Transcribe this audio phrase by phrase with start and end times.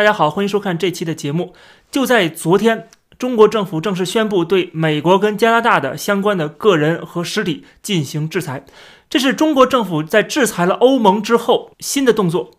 [0.00, 1.52] 大家好，欢迎收看这期的节目。
[1.90, 8.64] 就在昨天，中国政府正式宣布对美国跟加拿大的相关的个人和实体进行制裁。
[9.10, 12.52] 这是中国政府在制裁了欧盟之后新的动作，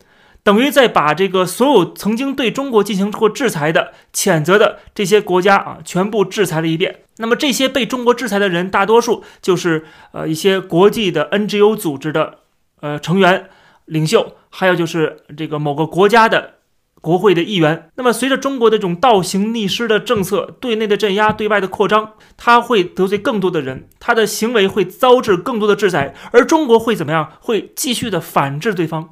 [0.44, 7.00] 等于在把这个所有曾经对中国进行过制裁的、谴责的这些国家啊，全部制裁了一遍。
[7.18, 12.38] 那么这些被中国制裁的人，大多数就是呃一些国际的 NGO 组织的
[12.82, 13.50] 呃成员、
[13.86, 16.58] 领袖，还有就是这个某个国家的。
[17.02, 27.32] 国会的议员，那么随着中国的这种倒行逆施的政策，对内的镇压，对外的扩张，他会得罪更多的人，他的行为会遭致更多的制裁，而中国会怎么样？
[27.40, 29.10] 会继续的反制对方，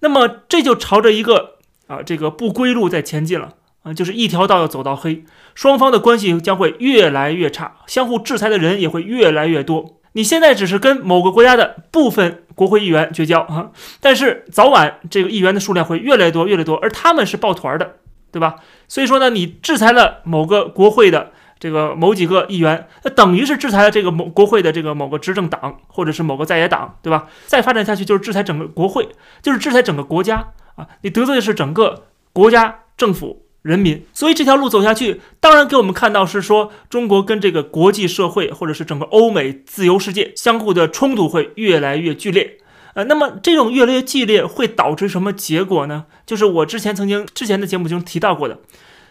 [0.00, 5.24] 那么这就朝着一个啊这个不归路在前进了啊，就是一条道要走到黑，
[5.54, 9.95] 双方的关系将会越来越差，相互制裁的人也会越来越多。
[10.16, 13.70] 你现在只是跟某个国家的部分国会议员绝交啊，
[14.00, 17.96] 但是早晚这个议员的数量会越来越多，越来越多，而他们是抱团的，
[18.32, 18.56] 对吧？
[18.88, 27.28] 所以说呢，你制裁了某个国会的这个某几个议员，那等于是制裁了这个某国会的这个某个执政党或者是某个在野党，对吧？
[27.44, 29.06] 再发展下去就是制裁整个国会，
[29.42, 30.88] 就是制裁整个国家啊！
[31.02, 33.45] 你得罪的是整个国家政府。
[33.66, 42.58] 人民，所以这条路走下去，当然给我们看到是说，中国跟这个国际社会或者是整个欧美自由世界相互的冲突会越来越剧烈。
[42.94, 46.04] 呃，那么这种越来越剧烈会导致什么结果呢？
[46.24, 48.60] 就是我之前曾经之前的节目中提到过的，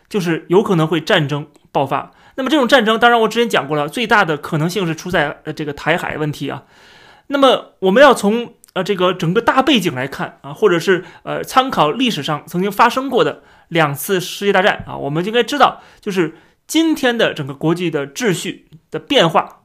[0.07, 2.11] 就是有可能会战争爆发。
[2.35, 6.63] 那么这种战争，当然我之前讲过了，最大的可能性是出在呃这个台海问题啊。
[7.27, 13.41] 那么我们要从呃这个整个大背景来看啊，或者是呃参考历史上曾经发生过的。
[13.69, 19.61] 两次世界大战啊，我们就应该知道，就是今天的整个国际的秩序的变化，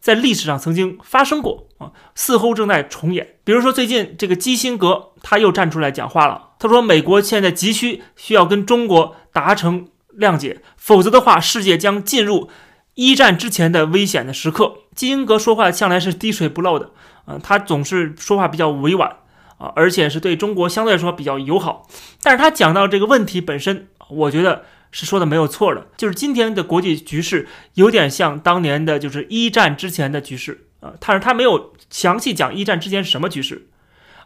[0.00, 3.36] 在历史上曾经发生过啊，似乎正在重演。
[3.44, 9.86] 比如说，最近这个基辛格他又站出来讲话了，他说：“美国现在急需需要跟中国达成
[10.18, 12.50] 谅解，否则的话，世界将进入
[12.94, 16.90] 一战之前的危险的时刻。”基辛格说话向来是滴水不漏的，
[17.24, 19.16] 啊，他总是说话比较委婉。
[19.56, 21.86] 啊，而且是对中国相对来说比较友好，
[22.24, 30.94] 但是他讲到这个问题本身，我觉得是说的没有错的，就是今天的国际局势有点像当年的，就是一战之前的局势啊。
[30.98, 33.68] 但是他没有详细讲一战之前什么局势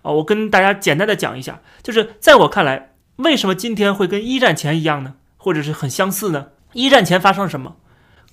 [0.00, 0.10] 啊。
[0.12, 5.16] 我跟大家简单的讲一下，就是在我看来，为什么今天会跟一战前一样呢？
[5.36, 6.46] 或者是很相似呢？
[6.72, 7.76] 一战前发生了什么？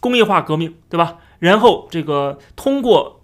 [0.05, 1.17] 工业化革命，对吧？
[1.39, 3.21] 然后这个通过。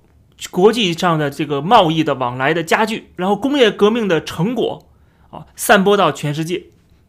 [0.49, 4.87] 国际上的这个贸易的往来的加剧，然后工业革命的成果
[5.29, 6.63] 啊散播到全世界，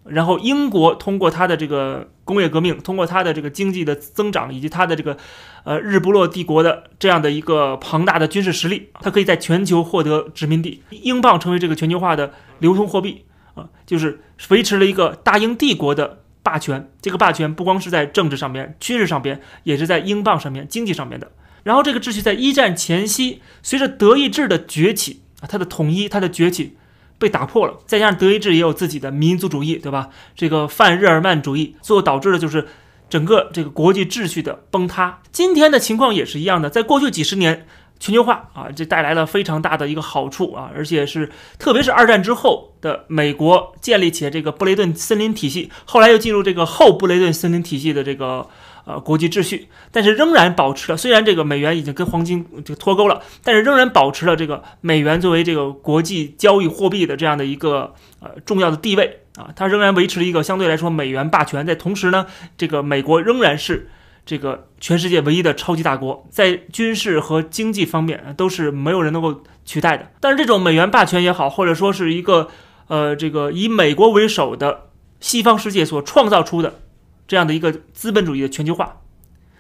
[0.05, 5.16] 然后英国通过它的这个工业革命，通过它的这个经济的增长，以及它的这个
[5.65, 16.91] 呃日不落帝国的这样的一个庞大的军事实力，它可以在全球获得殖民地，英镑成为这个全球化的流通货币啊，就是维持了一个大英帝国的霸权。
[17.00, 21.30] 这个霸权不光是在政治上面、军事上边，也是在英镑上面、经济上面的。
[21.62, 26.76] 然后这个秩序在一战前夕，随着德意志的崛起啊，它的统一、它的崛起
[27.19, 27.78] 被打破了。
[27.86, 30.10] 再加上德意志也有自己的民族主义，对吧？
[30.34, 32.66] 这个泛日耳曼主义，最后导致的就是
[33.09, 35.20] 整个这个国际秩序的崩塌。
[35.30, 37.66] 今天的情况也是一样的，在过去几十年，
[38.02, 48.48] 全球化啊，这带来了非常大的一个好处啊，而且是特别是二战之后的美国建立起这个布雷顿森林体系，后来又进入这个后布雷顿森林体系的这个。
[48.84, 50.98] 呃，国际秩序，但是仍然保持了。
[50.98, 59.50] 虽然这个美元已经跟黄金这个脱钩了，但是仍然保持了这个美元作为这个国际交易货币的这样的一个呃重要的地位啊。
[59.54, 61.64] 它仍然维持了一个相对来说美元霸权。
[61.64, 62.26] 在同时呢，
[62.58, 63.88] 这个美国仍然是
[64.25, 70.10] 这个全世界唯一的超级大国，在军事和经济方面都是没有人能够取代的。
[70.21, 72.49] 但是这种美元霸权也好，或者说是一个
[72.88, 74.91] 呃这个以美国为首的
[75.21, 76.81] 西方世界所创造出的。
[77.28, 79.00] 这样的一个资本主义的全球化，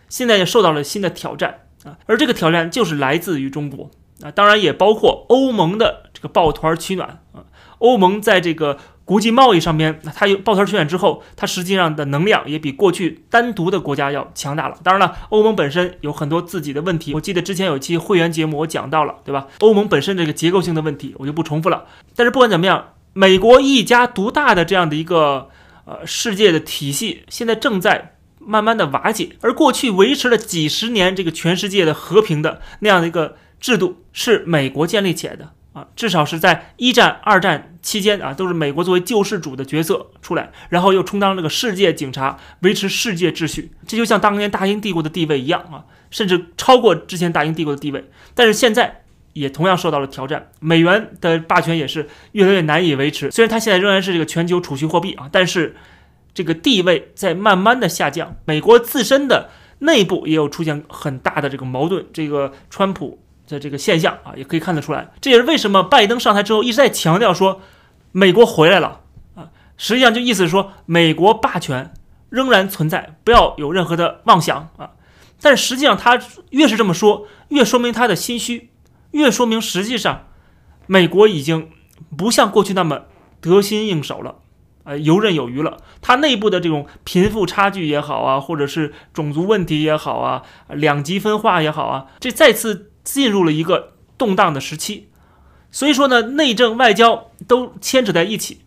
[0.06, 3.90] 现在也受到了新的挑战啊，而这个挑战就是来自于中国
[4.20, 7.44] 啊，当然也包括欧盟的这个抱团取暖啊。
[7.78, 14.76] 欧盟在这个国际贸易上面，它有抱团取暖之后，它实际上的能量也比过去单独的国家要强大了。
[14.82, 19.48] 当然了，欧盟本身有很多自己的问题，我记得之前有一期会员节目我讲到了，对吧？
[19.60, 21.86] 欧盟本身这个结构性的问题，我就不重复了。
[22.16, 25.48] 但是不管怎么样，美国一家独大的这样的一个。
[25.84, 43.72] 呃，世界的体系现在正在慢慢的瓦解，而过去维持了几十年这个全世界的和平的那样的一个制度，是美国建立起来的啊，至少是在一战、二战期间啊，都是美国作为救世主的角色出来，然后又充当这个世界警察，维持世界秩序。
[43.86, 48.10] 这就像当年大英帝国的地位一样啊，甚至超过之前大英帝国的地位。
[48.34, 49.02] 但是现在
[49.32, 53.30] 也同样受到了挑战，美元的霸权也是越来越难以维持。
[53.30, 55.74] 虽然它现在仍然是这个全球储蓄货币啊，但是
[56.34, 58.36] 这个地位在慢慢的下降。
[58.44, 59.48] 美国自身的
[59.78, 63.18] 内部也有出现很大的这个矛盾，这个川普
[63.48, 65.10] 的这个现象啊，也可以看得出来。
[65.20, 67.60] 这也是为什么拜登上台之后一直在强调说
[68.12, 69.00] 美国回来了
[69.34, 71.92] 啊，实际上就意思是说美国霸权
[72.28, 74.92] 仍然存在，不要有任何的妄想啊。
[75.40, 78.70] 但实际上他越是这么说，越说明他的心虚。
[79.10, 80.28] 越说明实际上，
[80.86, 81.68] 美国已经
[82.16, 83.02] 不像过去那么
[83.40, 84.36] 得心应手了，
[84.84, 85.78] 呃，游刃有余了。
[86.00, 95.08] 它内部的这种贫富差距也好啊，或者是种族问题也好啊，两极分化也好啊，这再次进入了一个动荡的时期。
[95.70, 98.60] 所以说呢，内政外交都牵扯在一起，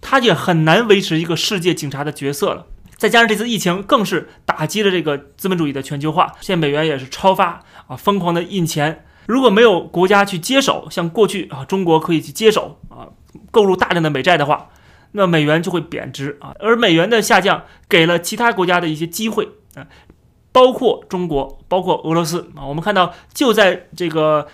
[0.00, 2.66] 它也很难维持一个世界警察的角色了。
[2.96, 6.32] 再加上这次疫情，更是打击了这个资本主义的全球化。
[6.40, 9.04] 现在美元也是超发啊，疯狂的印钱。
[9.26, 13.06] 如果没有国家去接手，像过去啊，中国可以去接手啊，
[13.50, 14.70] 购入大量的美债的话，
[15.12, 16.54] 那美元就会贬值啊。
[16.58, 19.86] 而美元的下降给了其他国家的一些机会啊，
[20.52, 22.66] 包括中国，包括俄罗斯啊。
[22.66, 24.46] 我们看到，就在这个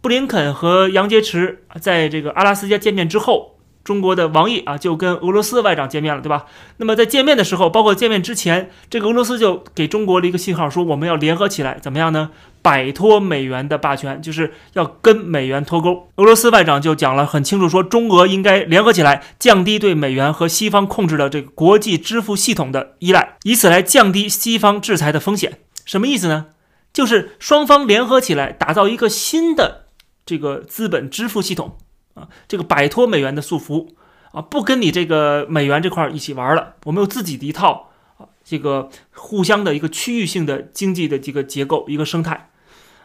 [0.00, 3.55] 布林肯和杨洁篪在这个阿拉斯加见面之后。
[3.86, 6.46] 中国的王毅啊，就跟俄罗斯外长见面了，对吧？
[6.78, 12.30] 那么在见面的时候，包括见面之前，这个俄罗斯就给中国了一个信号，说我们要联合起来，怎么样呢？
[12.62, 16.08] 摆脱美元的霸权，就是要跟美元脱钩。
[16.16, 25.60] 俄罗斯外长就讲了很清楚，说中俄应该联合起来，降低对美元和西方控制的这个国际支付系统的依赖，以此来降低西方制裁的风险。
[25.84, 26.46] 什么意思呢？
[26.92, 29.84] 就是双方联合起来，打造一个新的
[30.24, 31.76] 这个资本支付系统。
[32.16, 33.88] 啊，这个摆脱美元的束缚
[34.32, 42.48] 啊，不跟你这个美元这块一起玩了，我们有自己的一套啊，这个互相的一个区域性的经济的这个结构，一个生态。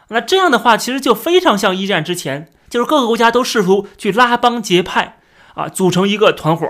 [0.08, 5.18] 那这样的话，其实就非常像一战之前，就是各个国家都试图去拉帮结派
[5.54, 6.66] 啊，组成一个团伙，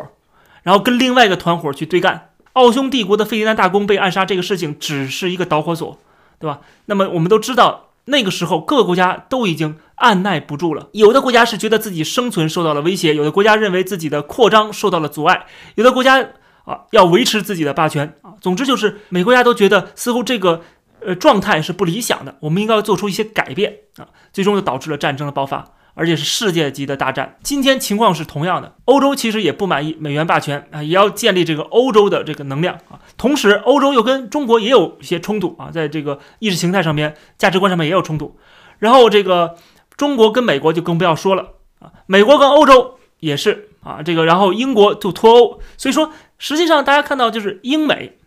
[0.65, 2.31] 然后跟另外一个团伙去对干。
[2.55, 5.99] 奥匈帝国的费迪南大公被暗杀这个事情只是一个导火索，
[6.39, 6.61] 对吧？
[6.87, 7.91] 那么我们都知道。
[8.07, 10.89] 那个时候，各个国家都已经按耐不住了。
[10.93, 15.47] 有的国家是觉得自己生存受到了威胁，有的国家认为自己的扩张受到了阻碍，
[15.77, 16.21] 有的国家
[16.65, 18.35] 啊要维持自己的霸权啊。
[18.41, 20.61] 总之就是，每国家都觉得似乎这个
[21.01, 24.09] 呃状态是不理想的，我们应该要做出一些改变啊。
[24.33, 25.65] 最终就导致了战争的爆发。
[25.95, 27.37] 而且是世界级的大战。
[27.43, 32.99] 今天情况是同样的，欧洲其实也不满意美元霸权啊，也要建立这个欧洲的这个能量啊。
[33.19, 38.39] 同时，欧洲又跟中国也有一些冲突啊，在这个意识形态上面、价值观上面也有冲突。
[38.79, 39.55] 然后这个
[39.97, 45.61] 中国跟美国就更不要说了啊，美国跟欧洲也是啊，这个然后英国就脱欧。
[45.77, 48.19] 所以说，实际上大家看到就是英美、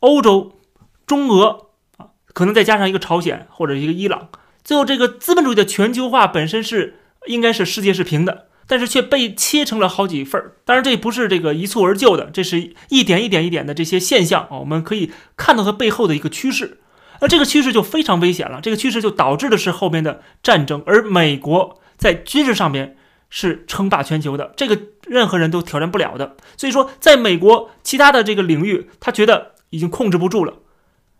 [0.00, 0.58] 欧洲、
[1.06, 4.28] 中俄啊，可能再加上一个朝鲜或者一个伊朗，
[4.62, 7.00] 最后这个资本主义的全球化本身是。
[7.26, 10.56] 应该是世界是平的，但是却被切成了好几份儿。
[10.66, 16.82] 当然，这不是这个一蹴而就的，这是一点一点一点的这些现象啊，我们可以看到它背后的一个趋势。
[17.24, 20.82] 那这个趋势就非常危险了，这个趋势就导致的是后面的战争。
[20.84, 22.98] 而美国在军事上面
[23.30, 26.36] 是称霸全球的，这个任何人都挑战不了的。
[26.58, 30.58] 所以说，在美国其他的这个领域，他觉得已经控制不住了。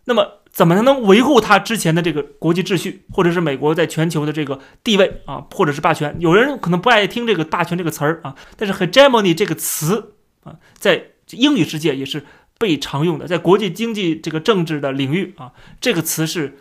[0.04, 6.14] 那么，怎么才能维护他之前的这个国际秩序，或者是美国在全球的这个地位啊，或者是霸权？
[6.18, 10.12] 有人可能不爱听这个“霸权”这个词儿啊，但是 “hegemony” 这个词
[10.42, 12.26] 啊，在英语世界也是
[12.64, 16.56] 被常用的，在国际经济这个政治的领域啊，这个词是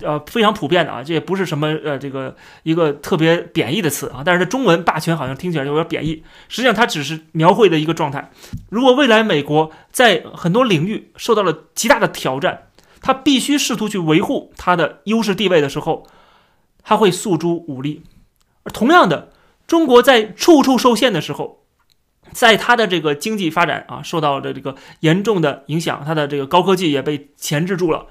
[0.00, 8.30] 呃非常普遍的啊，这也不是什么呃这个一个特别贬义的词啊，但是它中文“霸权”好像听起来就有点贬义，实际上它只是描绘的一个状态。
[8.70, 12.68] 如果未来美国在很多领域受到了极大的挑战，
[13.00, 16.06] 他必须试图去维护他的优势地位的时候，
[16.84, 18.02] 他会诉诸武力；
[18.62, 19.32] 而同样的，
[19.66, 21.61] 中国在处处受限的时候，
[22.32, 28.06] 在他的这个经济发展啊受到了这个严重的影响，他的这个高科技也被钳制住了，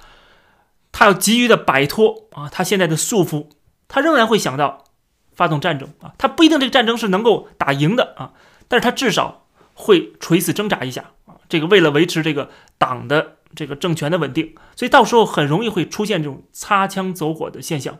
[0.91, 3.47] 他要急于的摆脱啊他现在的束缚，
[3.87, 4.85] 他仍然会想到
[5.33, 8.33] 发动战争啊，他不一定这个战争是能够打赢的啊，
[8.67, 13.37] 但是他至少会垂死挣扎一下啊，这个为了维持这个党的。
[13.53, 17.97] 这个政权的稳定，所以到时候很容易会出现这种擦枪走火的现象，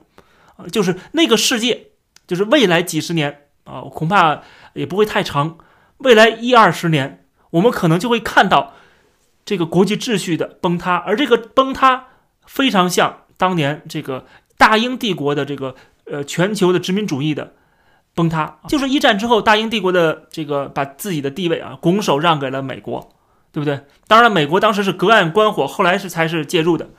[0.55, 1.87] 啊，就是那个世界，
[2.25, 4.43] 就是未来几十年啊，恐怕
[4.75, 5.57] 也不会太长，
[6.03, 8.73] 未来一二十年，我们可能就会看到
[9.45, 12.07] 这个国际秩序的崩塌，而这个崩塌
[12.45, 14.25] 非常像当年这个
[14.57, 17.53] 大英帝国的这个呃全球的殖民主义的
[18.13, 23.13] 崩塌，就是一战之后，大英帝国的这个把自己的地位啊拱手让给了美国。
[23.53, 23.81] 对不对？
[24.07, 26.89] 当然，美国当时是隔岸观火，后来是才是介入的，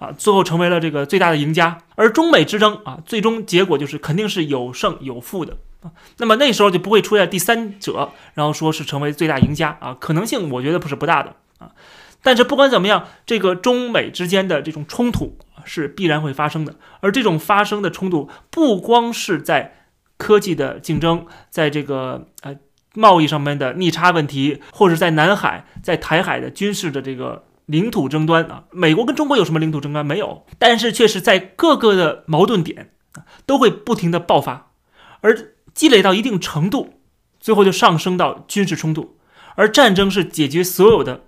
[0.00, 1.78] 啊，最后成为了这个最大的赢家。
[1.94, 5.56] 而中美之争啊，最终结果就是肯定是有胜有负的。
[6.18, 11.72] 那么那时候就不会出现第三者，然后说是成为最大赢家啊，可能性我觉得不是不大的啊。
[12.22, 16.76] 但是不管怎么样，这个中美之间的这种冲突是必然会发生的。
[17.00, 19.86] 而这种发生的冲突，不光是在
[20.18, 22.56] 科技的竞争，在这个呃
[22.94, 30.44] 贸易上面的逆差问题，或者在南海、在台海的军事的这个领土争端啊，美国跟中国有什么领土争端没有？
[30.58, 34.72] 但是却是在各个的矛盾点啊，都会不停的爆发，
[35.22, 36.94] 而积累到一定程度，
[37.38, 39.16] 最后就上升到军事冲突。
[39.56, 41.24] 而战争是解决所有的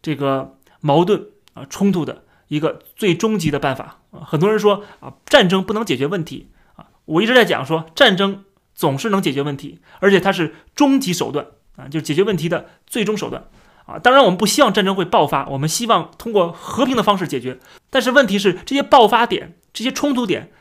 [0.00, 4.20] 这个矛盾啊冲突的一个最终极的办法啊。
[4.24, 6.86] 很多人说啊，战争不能解决问题啊。
[7.04, 11.46] 我一直在讲说，战争总是能解决问题，而且它是终极手段
[11.76, 13.48] 啊，就是解决问题的最终手段
[13.86, 13.98] 啊。
[13.98, 17.58] 当然，我们不希望战争会爆发，我们希望通过和平的方式解决。
[17.90, 20.52] 但是问题是，这些爆发点、这些冲突点，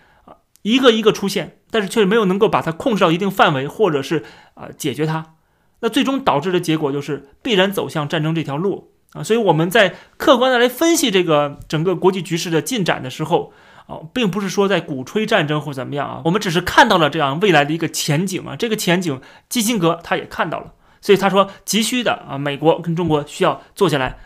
[0.64, 5.36] 一个一个出现，但是却没有能够把它控制到一定范围，或者是啊解决它。
[5.82, 9.22] 那最终导致的结果就是必然走向战争这条路啊。
[9.22, 13.54] 所以我们在客观的来分析这个整个国际局势的进展的时候。
[13.86, 18.56] 哦，并不是说在鼓吹战争或怎么样啊，我们只是看到了这样未来的一个前景啊。
[18.56, 24.20] 这个前景，基辛格他也看到了，所以他说急需的啊，美国跟中国需要坐下来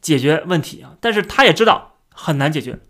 [0.00, 0.94] 解决问题啊。
[1.00, 2.80] 但是他也知道很难解决，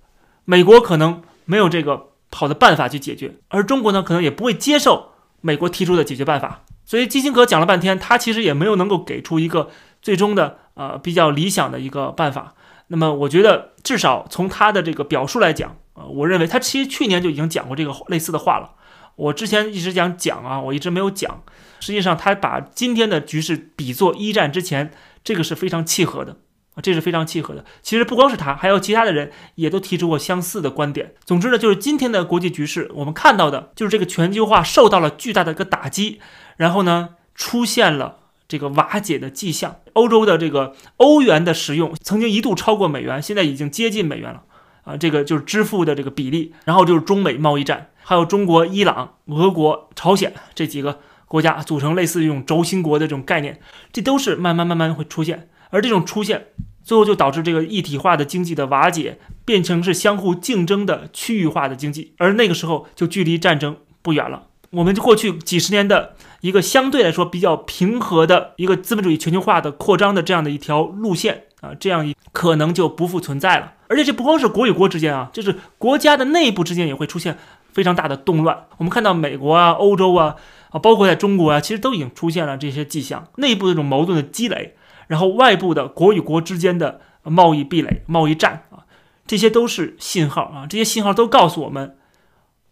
[0.47, 6.65] 美国可能没有这个好的办法去解决，而中国呢，可能也不会接受美国提出的解决办法。
[6.85, 9.71] 所以基辛格讲了半天，他其实也没有能够给出一个
[10.03, 12.55] 最终的呃比较理想的一个办法。
[12.89, 15.77] 那么我觉得，至少从他的这个表述来讲。
[15.95, 18.73] 呃，我认为他其实去年就已经讲过这个类似的话了。
[19.17, 21.43] 我之前一直讲讲啊，我一直没有讲。
[21.81, 24.93] 实际上，他把今天的局势比作一战之前，
[25.25, 26.37] 这个是非常契合的，
[26.83, 27.65] 这是非常契合的。
[27.83, 31.15] 其实不光是他，还有其他的人也都提出过相似的观点。
[31.25, 36.21] 总之呢，就是今天的国际局势，我们看到的就是这个全球化受到了巨大的一个打击，
[36.57, 38.19] 然后呢，出现了
[38.49, 39.77] 这个瓦解的迹象。
[39.95, 44.43] 欧洲的这个欧元的使用曾经一度超过美元，现在已经接近美元了。
[44.85, 53.59] 啊，这个就是支付的这个比例，然后就是中美贸易战，还有中国、伊朗、俄国、朝鲜这几个国家组成类似于这种轴心国的这种概念，
[53.93, 56.47] 这都是慢慢慢慢会出现，而这种出现，
[56.83, 64.49] 最后就导致这个一体化的经济的瓦解，变成是相互竞争的区域化的经济，而那个时候就距离战争不远了。
[64.71, 73.73] 我们就过去几十年的一个相对来说比较平和的一个资本主义全球化的扩张的这样的一条路线啊，这样一可能就不复存在了。
[73.89, 77.39] 而且这不光是国与国之间啊，就是国家的内部之间也会出现
[77.73, 78.65] 非常大的动乱。
[78.79, 80.35] 我们看到美国啊、欧洲啊
[80.71, 84.75] 啊，包括在中国啊，其实都已经出现了这些迹象，内部这种矛盾的积累，
[85.07, 88.87] 然后外部的国与国之间的贸易壁垒、贸易战啊，
[89.27, 91.97] 这些都是信号啊，这些信号都告诉我们，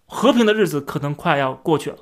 [0.06, 1.96] 和平的日子可能快要过去了。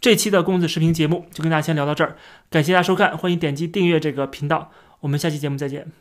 [0.00, 2.16] 这期的公子视频节目就跟大家先聊到这儿，
[2.48, 4.70] 感谢大家收看，欢迎点击订阅这个频道，
[5.00, 6.00] 我们下期节目再见。